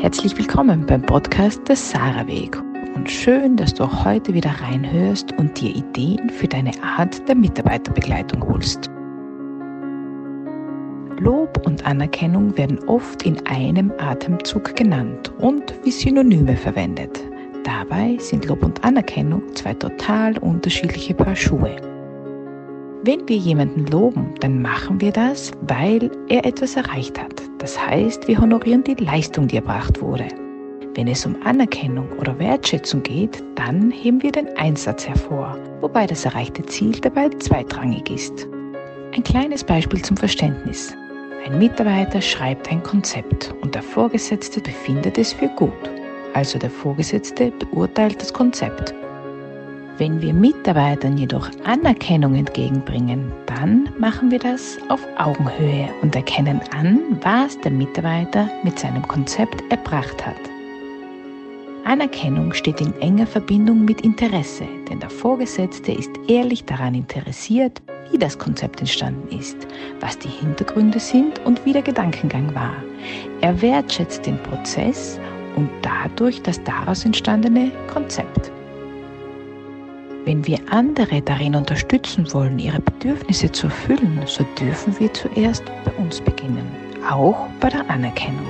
[0.00, 2.56] Herzlich willkommen beim Podcast des Sarah Weg
[2.94, 7.34] und schön, dass du auch heute wieder reinhörst und dir Ideen für deine Art der
[7.34, 8.88] Mitarbeiterbegleitung holst.
[11.22, 17.22] Lob und Anerkennung werden oft in einem Atemzug genannt und wie Synonyme verwendet.
[17.64, 21.76] Dabei sind Lob und Anerkennung zwei total unterschiedliche Paar Schuhe.
[23.04, 27.39] Wenn wir jemanden loben, dann machen wir das, weil er etwas erreicht hat.
[27.60, 30.26] Das heißt, wir honorieren die Leistung, die erbracht wurde.
[30.94, 36.24] Wenn es um Anerkennung oder Wertschätzung geht, dann heben wir den Einsatz hervor, wobei das
[36.24, 38.48] erreichte Ziel dabei zweitrangig ist.
[39.14, 40.94] Ein kleines Beispiel zum Verständnis.
[41.46, 45.90] Ein Mitarbeiter schreibt ein Konzept und der Vorgesetzte befindet es für gut.
[46.34, 48.94] Also der Vorgesetzte beurteilt das Konzept
[50.00, 57.18] wenn wir Mitarbeitern jedoch Anerkennung entgegenbringen, dann machen wir das auf Augenhöhe und erkennen an,
[57.20, 60.40] was der Mitarbeiter mit seinem Konzept erbracht hat.
[61.84, 68.18] Anerkennung steht in enger Verbindung mit Interesse, denn der Vorgesetzte ist ehrlich daran interessiert, wie
[68.18, 69.66] das Konzept entstanden ist,
[70.00, 72.76] was die Hintergründe sind und wie der Gedankengang war.
[73.42, 75.20] Er wertschätzt den Prozess
[75.56, 78.50] und dadurch das daraus entstandene Konzept.
[80.26, 85.92] Wenn wir andere darin unterstützen wollen, ihre Bedürfnisse zu erfüllen, so dürfen wir zuerst bei
[85.92, 86.66] uns beginnen,
[87.08, 88.46] auch bei der Anerkennung.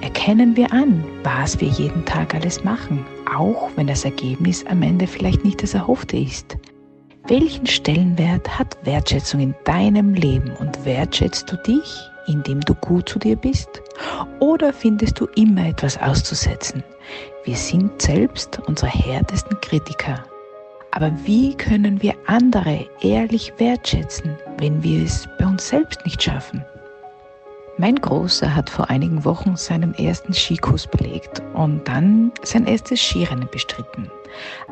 [0.00, 5.06] Erkennen wir an, was wir jeden Tag alles machen, auch wenn das Ergebnis am Ende
[5.06, 6.56] vielleicht nicht das Erhoffte ist.
[7.28, 13.20] Welchen Stellenwert hat Wertschätzung in deinem Leben und wertschätzt du dich, indem du gut zu
[13.20, 13.68] dir bist?
[14.40, 16.82] Oder findest du immer etwas auszusetzen?
[17.44, 20.24] Wir sind selbst unsere härtesten Kritiker.
[20.92, 26.62] Aber wie können wir andere ehrlich wertschätzen, wenn wir es bei uns selbst nicht schaffen?
[27.78, 33.48] Mein Großer hat vor einigen Wochen seinen ersten Skikurs belegt und dann sein erstes Skirennen
[33.50, 34.10] bestritten.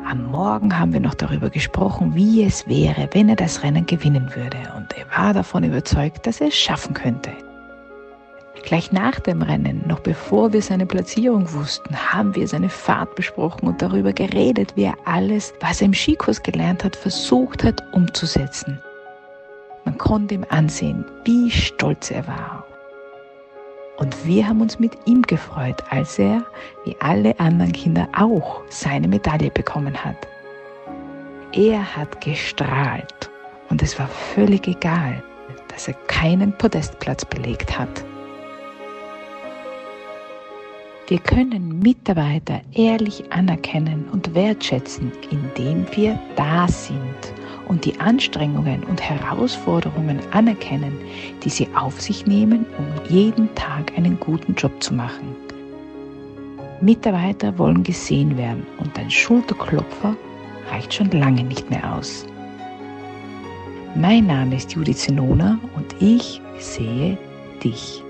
[0.05, 4.29] Am Morgen haben wir noch darüber gesprochen, wie es wäre, wenn er das Rennen gewinnen
[4.35, 7.31] würde und er war davon überzeugt, dass er es schaffen könnte.
[8.63, 13.67] Gleich nach dem Rennen, noch bevor wir seine Platzierung wussten, haben wir seine Fahrt besprochen
[13.67, 18.79] und darüber geredet, wie er alles, was er im Skikurs gelernt hat, versucht hat umzusetzen.
[19.83, 22.65] Man konnte ihm ansehen, wie stolz er war.
[23.97, 26.43] Und wir haben uns mit ihm gefreut, als er,
[26.85, 30.15] wie alle anderen Kinder auch, seine Medaille bekommen hat.
[31.53, 33.29] Er hat gestrahlt
[33.69, 35.21] und es war völlig egal,
[35.67, 38.05] dass er keinen Podestplatz belegt hat.
[41.11, 47.33] Wir können Mitarbeiter ehrlich anerkennen und wertschätzen, indem wir da sind
[47.67, 50.97] und die Anstrengungen und Herausforderungen anerkennen,
[51.43, 55.35] die sie auf sich nehmen, um jeden Tag einen guten Job zu machen.
[56.79, 60.15] Mitarbeiter wollen gesehen werden und ein Schulterklopfer
[60.71, 62.25] reicht schon lange nicht mehr aus.
[63.95, 67.17] Mein Name ist Judith Zenona und ich sehe
[67.61, 68.01] dich.